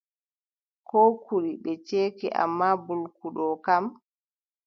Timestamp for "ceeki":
1.87-2.27